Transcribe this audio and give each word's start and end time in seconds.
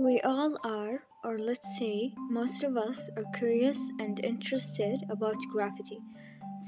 We 0.00 0.18
all 0.22 0.56
are, 0.64 1.02
or 1.22 1.38
let's 1.38 1.76
say, 1.78 2.14
most 2.30 2.64
of 2.64 2.78
us 2.78 3.10
are 3.18 3.38
curious 3.38 3.92
and 4.00 4.18
interested 4.24 5.04
about 5.10 5.36
gravity. 5.52 6.00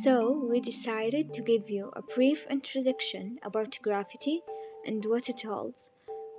So, 0.00 0.46
we 0.48 0.60
decided 0.60 1.34
to 1.34 1.42
give 1.42 1.68
you 1.68 1.92
a 1.94 2.00
brief 2.00 2.46
introduction 2.48 3.38
about 3.42 3.78
gravity 3.82 4.40
and 4.86 5.04
what 5.04 5.28
it 5.28 5.42
holds. 5.42 5.90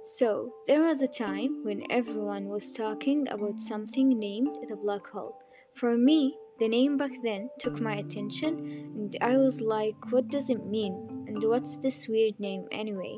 So, 0.01 0.51
there 0.65 0.81
was 0.81 1.03
a 1.03 1.07
time 1.07 1.63
when 1.63 1.83
everyone 1.91 2.47
was 2.47 2.71
talking 2.71 3.27
about 3.29 3.59
something 3.59 4.09
named 4.09 4.57
the 4.67 4.75
black 4.75 5.05
hole. 5.05 5.37
For 5.75 5.95
me, 5.95 6.39
the 6.59 6.67
name 6.67 6.97
back 6.97 7.11
then 7.21 7.51
took 7.59 7.79
my 7.79 7.97
attention, 7.97 8.57
and 8.95 9.15
I 9.21 9.37
was 9.37 9.61
like, 9.61 10.11
what 10.11 10.27
does 10.27 10.49
it 10.49 10.65
mean? 10.65 11.25
And 11.27 11.43
what's 11.43 11.75
this 11.75 12.07
weird 12.07 12.39
name 12.39 12.65
anyway? 12.71 13.15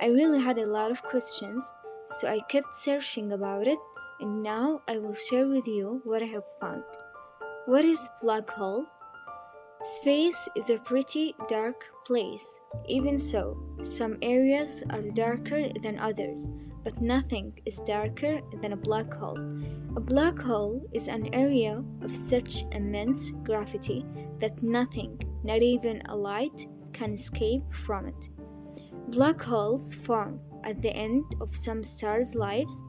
I 0.00 0.06
really 0.06 0.40
had 0.40 0.56
a 0.56 0.64
lot 0.64 0.90
of 0.90 1.02
questions, 1.02 1.62
so 2.04 2.28
I 2.28 2.40
kept 2.48 2.74
searching 2.74 3.32
about 3.32 3.66
it, 3.66 3.78
and 4.20 4.42
now 4.42 4.82
I 4.88 4.98
will 4.98 5.14
share 5.14 5.48
with 5.48 5.66
you 5.66 6.00
what 6.04 6.22
I 6.22 6.26
have 6.26 6.44
found. 6.60 6.84
What 7.66 7.84
is 7.84 8.08
black 8.20 8.50
hole? 8.50 8.86
Space 9.82 10.48
is 10.56 10.70
a 10.70 10.78
pretty 10.78 11.34
dark 11.48 11.84
place. 12.04 12.60
Even 12.88 13.18
so, 13.18 13.56
some 13.82 14.16
areas 14.22 14.84
are 14.90 15.02
darker 15.02 15.68
than 15.80 15.98
others, 15.98 16.48
but 16.84 17.00
nothing 17.00 17.52
is 17.66 17.78
darker 17.80 18.40
than 18.60 18.72
a 18.72 18.76
black 18.76 19.12
hole. 19.12 19.38
A 19.96 20.00
black 20.00 20.38
hole 20.38 20.88
is 20.92 21.08
an 21.08 21.32
area 21.34 21.84
of 22.02 22.14
such 22.14 22.64
immense 22.72 23.30
gravity 23.42 24.04
that 24.38 24.62
nothing, 24.62 25.20
not 25.44 25.62
even 25.62 26.02
a 26.06 26.16
light, 26.16 26.66
can 26.92 27.12
escape 27.12 27.62
from 27.72 28.06
it. 28.06 28.28
Black 29.08 29.40
holes 29.40 29.94
form 29.94 30.40
at 30.64 30.82
the 30.82 30.94
end 30.94 31.24
of 31.40 31.56
some 31.56 31.82
stars' 31.82 32.34
lives. 32.34 32.82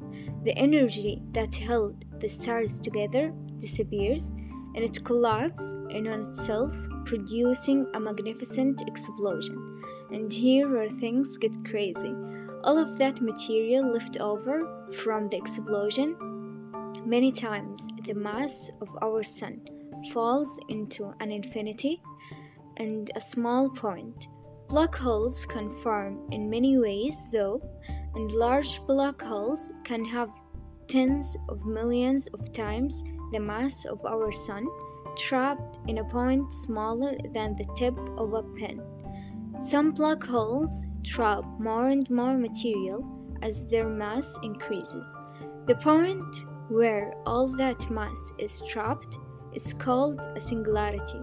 The 0.43 0.57
energy 0.57 1.21
that 1.31 1.55
held 1.55 2.05
the 2.19 2.29
stars 2.29 2.79
together 2.79 3.33
disappears 3.57 4.31
and 4.75 4.83
it 4.83 5.03
collapses 5.03 5.75
in 5.89 6.07
on 6.07 6.21
itself, 6.21 6.73
producing 7.05 7.87
a 7.93 7.99
magnificent 7.99 8.81
explosion. 8.87 9.81
And 10.11 10.31
here 10.31 10.69
where 10.69 10.89
things 10.89 11.37
get 11.37 11.55
crazy. 11.65 12.15
All 12.63 12.77
of 12.77 12.97
that 12.97 13.21
material 13.21 13.91
left 13.91 14.17
over 14.19 14.87
from 14.91 15.27
the 15.27 15.37
explosion, 15.37 16.15
many 17.05 17.31
times 17.31 17.87
the 18.03 18.13
mass 18.13 18.71
of 18.81 18.89
our 19.01 19.23
sun 19.23 19.61
falls 20.11 20.59
into 20.69 21.13
an 21.19 21.31
infinity 21.31 22.01
and 22.77 23.09
a 23.15 23.21
small 23.21 23.69
point. 23.69 24.27
Black 24.67 24.95
holes 24.95 25.45
can 25.45 25.69
form 25.81 26.27
in 26.31 26.49
many 26.49 26.77
ways, 26.77 27.29
though, 27.31 27.61
and 28.15 28.31
large 28.31 28.81
black 28.87 29.21
holes 29.21 29.71
can 29.83 30.03
have 30.05 30.29
tens 30.87 31.37
of 31.49 31.65
millions 31.65 32.27
of 32.27 32.51
times 32.51 33.03
the 33.31 33.39
mass 33.39 33.85
of 33.85 34.05
our 34.05 34.31
Sun, 34.31 34.67
trapped 35.17 35.79
in 35.87 35.97
a 35.97 36.03
point 36.03 36.51
smaller 36.51 37.15
than 37.33 37.55
the 37.55 37.65
tip 37.75 37.97
of 38.17 38.33
a 38.33 38.43
pin. 38.43 38.81
Some 39.59 39.91
black 39.91 40.23
holes 40.23 40.85
trap 41.03 41.43
more 41.59 41.87
and 41.87 42.09
more 42.09 42.37
material 42.37 43.03
as 43.41 43.67
their 43.67 43.87
mass 43.87 44.37
increases. 44.43 45.15
The 45.67 45.75
point 45.75 46.35
where 46.69 47.13
all 47.25 47.47
that 47.57 47.89
mass 47.89 48.33
is 48.39 48.61
trapped 48.67 49.17
is 49.53 49.73
called 49.73 50.19
a 50.35 50.39
singularity. 50.39 51.21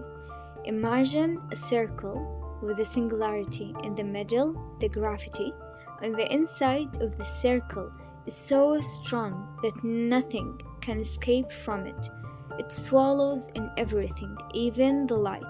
Imagine 0.65 1.41
a 1.51 1.55
circle 1.55 2.40
with 2.61 2.79
a 2.79 2.85
singularity 2.85 3.73
in 3.83 3.95
the 3.95 4.03
middle, 4.03 4.55
the 4.79 4.89
gravity, 4.89 5.53
on 6.01 6.13
the 6.13 6.31
inside 6.33 7.01
of 7.01 7.17
the 7.17 7.25
circle 7.25 7.91
is 8.25 8.33
so 8.35 8.79
strong 8.81 9.57
that 9.61 9.83
nothing 9.83 10.59
can 10.81 10.99
escape 10.99 11.51
from 11.51 11.85
it. 11.85 12.09
It 12.57 12.71
swallows 12.71 13.49
in 13.55 13.69
everything, 13.77 14.35
even 14.53 15.07
the 15.07 15.17
light. 15.17 15.43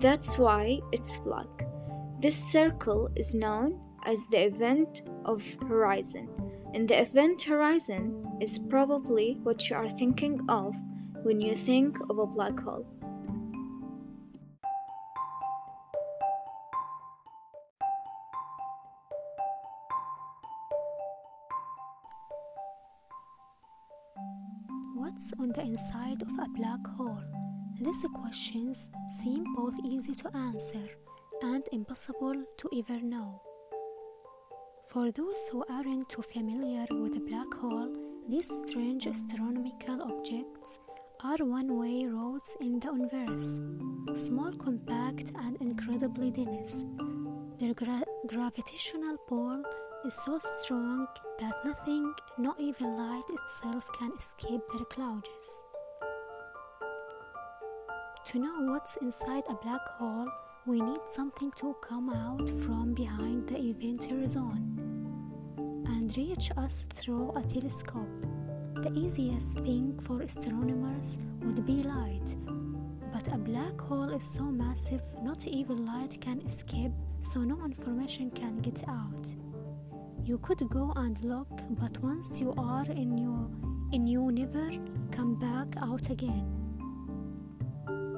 That's 0.00 0.38
why 0.38 0.80
it's 0.92 1.18
black. 1.18 1.66
This 2.20 2.36
circle 2.36 3.10
is 3.16 3.34
known 3.34 3.80
as 4.04 4.26
the 4.26 4.46
event 4.46 5.02
of 5.24 5.42
horizon, 5.68 6.28
and 6.74 6.88
the 6.88 7.00
event 7.00 7.42
horizon 7.42 8.38
is 8.40 8.58
probably 8.58 9.38
what 9.42 9.68
you 9.68 9.76
are 9.76 9.88
thinking 9.88 10.40
of 10.48 10.74
when 11.22 11.40
you 11.40 11.54
think 11.54 11.98
of 12.08 12.18
a 12.18 12.26
black 12.26 12.58
hole. 12.60 12.86
What's 25.20 25.34
on 25.38 25.48
the 25.50 25.60
inside 25.60 26.22
of 26.22 26.28
a 26.28 26.48
black 26.56 26.80
hole? 26.96 27.22
These 27.78 28.06
questions 28.14 28.88
seem 29.20 29.44
both 29.54 29.74
easy 29.84 30.14
to 30.14 30.34
answer 30.34 30.88
and 31.42 31.62
impossible 31.72 32.42
to 32.56 32.70
ever 32.78 32.98
know. 33.02 33.42
For 34.86 35.12
those 35.12 35.46
who 35.52 35.62
aren't 35.68 36.08
too 36.08 36.22
familiar 36.22 36.86
with 36.90 37.18
a 37.18 37.20
black 37.20 37.52
hole, 37.52 37.94
these 38.30 38.50
strange 38.64 39.06
astronomical 39.06 40.00
objects 40.00 40.80
are 41.22 41.44
one 41.44 41.78
way 41.78 42.06
roads 42.06 42.56
in 42.62 42.80
the 42.80 42.86
universe, 42.86 43.60
small, 44.14 44.52
compact, 44.54 45.32
and 45.34 45.54
incredibly 45.60 46.30
dense. 46.30 46.86
Their 47.58 47.74
gra- 47.74 48.08
gravitational 48.26 49.18
pull 49.28 49.62
is 50.04 50.14
so 50.14 50.38
strong 50.38 51.06
that 51.38 51.54
nothing, 51.64 52.14
not 52.38 52.58
even 52.58 52.96
light 52.96 53.24
itself, 53.28 53.90
can 53.92 54.12
escape 54.18 54.60
their 54.72 54.84
clouds. 54.86 55.62
To 58.26 58.38
know 58.38 58.72
what's 58.72 58.96
inside 58.96 59.42
a 59.48 59.54
black 59.54 59.86
hole, 59.98 60.28
we 60.66 60.80
need 60.80 61.00
something 61.10 61.50
to 61.56 61.74
come 61.82 62.10
out 62.10 62.48
from 62.48 62.94
behind 62.94 63.48
the 63.48 63.58
event 63.58 64.06
horizon 64.06 64.78
and 65.86 66.16
reach 66.16 66.50
us 66.56 66.86
through 66.90 67.32
a 67.36 67.42
telescope. 67.42 68.26
The 68.76 68.92
easiest 68.94 69.58
thing 69.58 69.98
for 70.00 70.22
astronomers 70.22 71.18
would 71.42 71.66
be 71.66 71.82
light, 71.82 72.36
but 73.12 73.28
a 73.34 73.38
black 73.38 73.78
hole 73.80 74.10
is 74.10 74.24
so 74.24 74.44
massive 74.44 75.02
not 75.22 75.46
even 75.46 75.84
light 75.84 76.18
can 76.20 76.40
escape, 76.42 76.92
so 77.20 77.40
no 77.40 77.62
information 77.64 78.30
can 78.30 78.56
get 78.58 78.82
out. 78.88 79.34
You 80.30 80.38
could 80.38 80.68
go 80.70 80.92
and 80.94 81.18
look, 81.24 81.48
but 81.70 82.00
once 82.04 82.38
you 82.38 82.54
are 82.56 82.84
in 82.84 83.18
you, 83.18 83.50
in 83.90 84.06
you 84.06 84.30
never 84.30 84.70
come 85.10 85.34
back 85.34 85.66
out 85.82 86.08
again. 86.08 86.46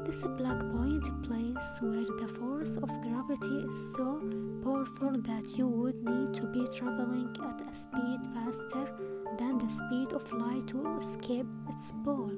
This 0.04 0.22
black 0.36 0.60
point 0.60 1.06
place 1.22 1.78
where 1.80 2.04
the 2.20 2.28
force 2.28 2.76
of 2.76 2.90
gravity 3.00 3.56
is 3.66 3.94
so 3.94 4.20
powerful 4.62 5.22
that 5.22 5.56
you 5.56 5.66
would 5.66 6.04
need 6.04 6.34
to 6.34 6.46
be 6.52 6.66
traveling 6.76 7.34
at 7.48 7.62
a 7.62 7.74
speed 7.74 8.20
faster 8.34 8.94
than 9.38 9.56
the 9.56 9.70
speed 9.70 10.12
of 10.12 10.30
light 10.34 10.66
to 10.68 10.94
escape 10.98 11.46
its 11.70 11.94
pull. 12.04 12.30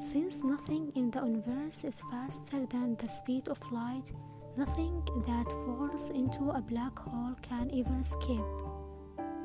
Since 0.00 0.44
nothing 0.44 0.92
in 0.94 1.10
the 1.10 1.24
universe 1.24 1.82
is 1.82 2.00
faster 2.12 2.64
than 2.66 2.94
the 2.94 3.08
speed 3.08 3.48
of 3.48 3.60
light, 3.72 4.12
Nothing 4.56 5.02
that 5.26 5.50
falls 5.64 6.10
into 6.10 6.50
a 6.50 6.60
black 6.60 6.98
hole 6.98 7.34
can 7.42 7.70
ever 7.72 7.98
escape. 8.00 8.50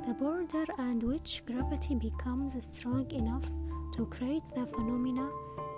The 0.08 0.14
border 0.14 0.66
and 0.78 1.02
which 1.04 1.44
gravity 1.46 1.96
becomes 1.96 2.62
strong 2.64 3.10
enough 3.12 3.50
to 3.96 4.06
create 4.08 4.44
the 4.56 4.66
phenomena 4.66 5.30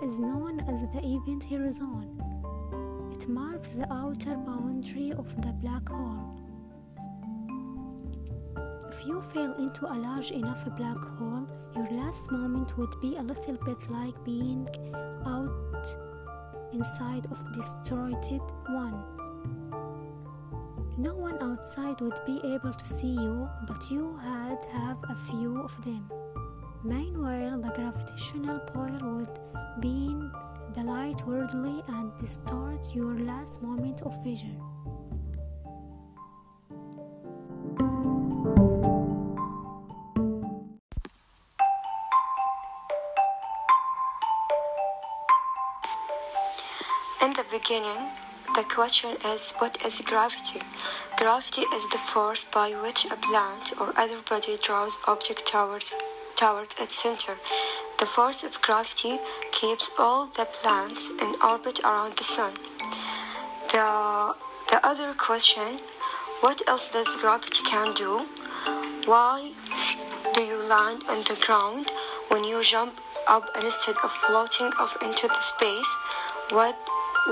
is 0.02 0.18
known 0.18 0.60
as 0.68 0.82
the 0.82 1.00
event 1.04 1.44
horizon. 1.44 2.20
It 3.12 3.28
marks 3.28 3.72
the 3.72 3.92
outer 3.92 4.36
boundary 4.36 5.12
of 5.12 5.34
the 5.42 5.52
black 5.52 5.88
hole. 5.88 6.40
If 8.88 9.06
you 9.06 9.20
fell 9.20 9.52
into 9.54 9.86
a 9.86 9.94
large 9.94 10.30
enough 10.30 10.64
black 10.76 10.98
hole, 11.18 11.46
your 11.74 11.90
last 11.90 12.30
moment 12.32 12.76
would 12.78 13.00
be 13.00 13.16
a 13.16 13.22
little 13.22 13.58
bit 13.64 13.90
like 13.90 14.24
being 14.24 14.66
out 15.26 15.86
inside 16.72 17.26
of 17.30 17.52
destroyed 17.52 18.40
one. 18.68 19.04
No 20.98 21.14
one 21.14 21.42
outside 21.42 22.00
would 22.00 22.18
be 22.24 22.40
able 22.44 22.72
to 22.72 22.86
see 22.86 23.12
you, 23.12 23.48
but 23.66 23.90
you 23.90 24.16
had 24.16 24.64
have 24.72 24.98
a 25.10 25.14
few 25.14 25.60
of 25.60 25.84
them. 25.84 26.10
Meanwhile, 26.82 27.60
the 27.60 27.68
gravitational 27.70 28.60
pull 28.60 29.16
would 29.16 29.38
bend 29.80 30.30
the 30.74 30.84
light 30.84 31.26
weirdly 31.26 31.82
and 31.88 32.16
distort 32.18 32.94
your 32.94 33.18
last 33.18 33.62
moment 33.62 34.02
of 34.02 34.22
vision. 34.24 34.60
In 47.22 47.32
the 47.32 47.44
beginning, 47.50 48.10
The 48.56 48.64
question 48.64 49.16
is 49.22 49.50
what 49.58 49.76
is 49.84 50.00
gravity? 50.00 50.62
Gravity 51.18 51.62
is 51.74 51.86
the 51.90 51.98
force 51.98 52.44
by 52.44 52.70
which 52.70 53.04
a 53.04 53.16
plant 53.16 53.74
or 53.78 53.92
other 53.98 54.20
body 54.30 54.56
draws 54.62 54.96
object 55.06 55.44
towards 55.46 55.92
towards 56.36 56.74
its 56.80 56.94
center. 57.02 57.36
The 57.98 58.06
force 58.06 58.44
of 58.44 58.62
gravity 58.62 59.18
keeps 59.52 59.90
all 59.98 60.26
the 60.26 60.46
planets 60.46 61.10
in 61.20 61.34
orbit 61.42 61.80
around 61.84 62.16
the 62.16 62.24
sun. 62.24 62.54
The 63.72 64.34
the 64.70 64.80
other 64.86 65.12
question, 65.12 65.80
what 66.40 66.62
else 66.66 66.88
does 66.92 67.10
gravity 67.20 67.62
can 67.64 67.92
do? 67.92 68.12
Why 69.04 69.52
do 70.34 70.42
you 70.42 70.58
land 70.74 71.04
on 71.10 71.20
the 71.24 71.38
ground 71.44 71.90
when 72.28 72.42
you 72.44 72.62
jump 72.62 72.94
up 73.28 73.44
instead 73.62 73.96
of 74.02 74.10
floating 74.12 74.70
off 74.80 74.96
into 75.02 75.28
the 75.28 75.42
space? 75.42 75.90
What 76.50 76.76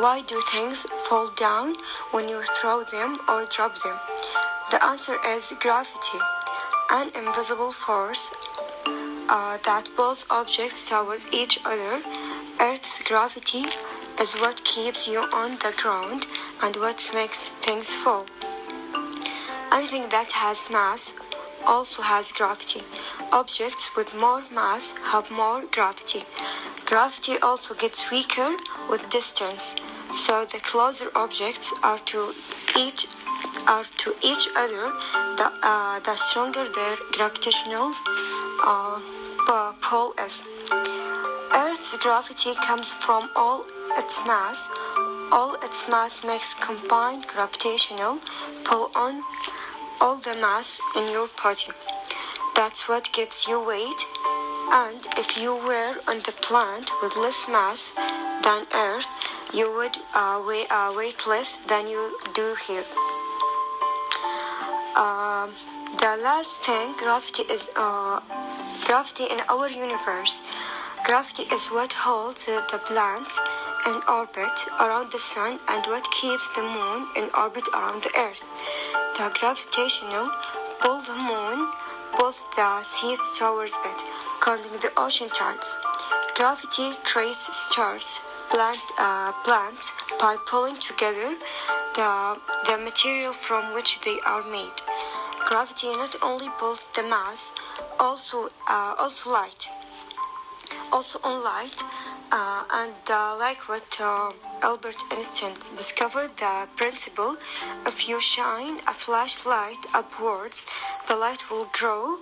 why 0.00 0.22
do 0.22 0.40
things 0.52 0.82
fall 1.06 1.30
down 1.36 1.74
when 2.10 2.28
you 2.28 2.42
throw 2.60 2.82
them 2.82 3.16
or 3.28 3.46
drop 3.46 3.76
them? 3.76 3.96
The 4.70 4.84
answer 4.84 5.16
is 5.28 5.54
gravity, 5.60 6.18
an 6.90 7.10
invisible 7.14 7.70
force 7.70 8.30
uh, 9.28 9.58
that 9.64 9.88
pulls 9.94 10.26
objects 10.30 10.88
towards 10.88 11.26
each 11.32 11.60
other. 11.64 12.02
Earth's 12.60 13.02
gravity 13.04 13.64
is 14.20 14.32
what 14.34 14.64
keeps 14.64 15.06
you 15.06 15.20
on 15.32 15.52
the 15.58 15.72
ground 15.80 16.26
and 16.62 16.74
what 16.76 17.08
makes 17.14 17.48
things 17.48 17.94
fall. 17.94 18.26
Anything 19.72 20.08
that 20.08 20.32
has 20.32 20.68
mass 20.70 21.12
also 21.66 22.02
has 22.02 22.32
gravity. 22.32 22.82
Objects 23.32 23.90
with 23.96 24.14
more 24.14 24.42
mass 24.52 24.94
have 25.12 25.30
more 25.30 25.62
gravity. 25.70 26.22
Gravity 26.84 27.38
also 27.38 27.74
gets 27.74 28.10
weaker 28.10 28.56
with 28.90 29.08
distance, 29.10 29.74
so 30.14 30.44
the 30.44 30.60
closer 30.60 31.10
objects 31.14 31.72
are 31.82 31.98
to 32.00 32.34
each 32.78 33.06
are 33.66 33.84
to 33.96 34.14
each 34.22 34.48
other, 34.56 34.92
the, 35.38 35.50
uh, 35.62 35.98
the 36.00 36.16
stronger 36.16 36.68
their 36.68 36.96
gravitational 37.12 37.92
uh, 38.62 39.00
pull 39.80 40.12
is. 40.26 40.44
Earth's 41.54 41.96
gravity 41.98 42.52
comes 42.66 42.90
from 42.90 43.28
all 43.36 43.64
its 43.96 44.20
mass. 44.26 44.68
All 45.32 45.56
its 45.62 45.88
mass 45.88 46.24
makes 46.24 46.54
combined 46.54 47.26
gravitational 47.26 48.18
pull 48.64 48.90
on 48.94 49.22
all 50.00 50.16
the 50.16 50.34
mass 50.34 50.78
in 50.96 51.10
your 51.10 51.28
body. 51.42 51.72
That's 52.54 52.88
what 52.88 53.12
gives 53.12 53.46
you 53.48 53.64
weight. 53.64 54.00
And 54.72 55.06
if 55.18 55.38
you 55.40 55.54
were 55.56 55.94
on 56.08 56.18
the 56.20 56.34
planet 56.40 56.90
with 57.02 57.16
less 57.16 57.46
mass 57.48 57.92
than 58.42 58.66
Earth, 58.74 59.06
you 59.52 59.72
would 59.72 59.96
uh, 60.14 60.42
weigh, 60.46 60.66
uh, 60.70 60.92
weight 60.96 61.26
less 61.28 61.56
than 61.68 61.86
you 61.86 62.18
do 62.34 62.56
here. 62.66 62.84
Uh, 64.96 65.46
the 66.00 66.16
last 66.22 66.62
thing, 66.62 66.94
gravity 66.98 67.42
is 67.44 67.68
uh, 67.76 68.20
gravity 68.84 69.24
in 69.24 69.40
our 69.48 69.68
universe. 69.68 70.42
Gravity 71.04 71.42
is 71.52 71.66
what 71.66 71.92
holds 71.92 72.44
the, 72.44 72.64
the 72.72 72.78
planets 72.78 73.40
in 73.86 74.00
orbit 74.08 74.56
around 74.80 75.12
the 75.12 75.18
sun 75.18 75.58
and 75.68 75.84
what 75.86 76.04
keeps 76.10 76.48
the 76.56 76.62
moon 76.62 77.06
in 77.16 77.28
orbit 77.36 77.64
around 77.74 78.02
the 78.02 78.10
earth. 78.16 78.42
The 79.16 79.30
gravitational 79.38 80.28
pull 80.80 81.00
the 81.02 81.14
moon 81.14 81.70
pulls 82.12 82.42
the 82.56 82.82
seas 82.82 83.38
towards 83.38 83.78
it, 83.84 84.04
causing 84.40 84.72
the 84.80 84.90
ocean 84.96 85.28
tides. 85.28 85.78
Gravity 86.34 86.90
creates 87.04 87.46
stars, 87.56 88.18
plant, 88.50 88.80
uh, 88.98 89.30
plants 89.44 89.92
by 90.18 90.36
pulling 90.48 90.78
together 90.78 91.36
the, 91.94 92.40
the 92.66 92.76
material 92.78 93.32
from 93.32 93.72
which 93.72 94.00
they 94.00 94.18
are 94.26 94.42
made. 94.50 94.74
Gravity 95.46 95.94
not 95.94 96.16
only 96.20 96.48
pulls 96.58 96.88
the 96.96 97.04
mass, 97.04 97.52
also 98.00 98.50
uh, 98.68 98.94
also 98.98 99.30
light, 99.30 99.68
also 100.90 101.20
on 101.22 101.44
light, 101.44 101.84
uh, 102.34 102.64
and 102.72 103.04
uh, 103.10 103.36
like 103.38 103.68
what 103.68 103.86
uh, 104.00 104.32
Albert 104.60 104.96
Einstein 105.12 105.54
discovered 105.76 106.30
the 106.36 106.66
principle 106.74 107.36
if 107.86 108.08
you 108.08 108.20
shine 108.20 108.78
a 108.88 108.92
flashlight 108.92 109.78
upwards, 109.94 110.66
the 111.06 111.14
light 111.14 111.48
will 111.48 111.68
grow 111.72 112.18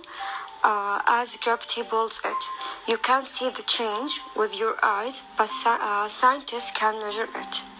uh, 0.63 1.01
as 1.07 1.37
gravity 1.37 1.81
pulls 1.81 2.21
it. 2.23 2.41
You 2.87 2.97
can't 2.97 3.27
see 3.27 3.49
the 3.49 3.63
change 3.63 4.19
with 4.37 4.59
your 4.59 4.75
eyes, 4.83 5.23
but 5.35 5.49
uh, 5.65 6.07
scientists 6.07 6.71
can 6.71 6.99
measure 6.99 7.29
it. 7.35 7.72